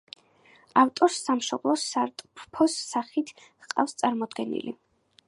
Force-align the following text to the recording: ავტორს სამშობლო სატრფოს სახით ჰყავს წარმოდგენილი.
ავტორს 0.83 1.17
სამშობლო 1.27 1.75
სატრფოს 1.83 2.79
სახით 2.95 3.35
ჰყავს 3.45 3.97
წარმოდგენილი. 4.01 4.79